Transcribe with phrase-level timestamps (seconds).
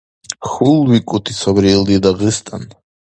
[0.49, 2.63] ХьулбикӀути сабри илди, Дагъистан!